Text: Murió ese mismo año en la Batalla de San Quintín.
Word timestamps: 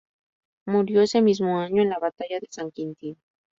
Murió 0.65 1.01
ese 1.03 1.21
mismo 1.21 1.59
año 1.59 1.83
en 1.83 1.89
la 1.91 1.99
Batalla 1.99 2.39
de 2.39 2.47
San 2.49 2.71
Quintín. 2.71 3.19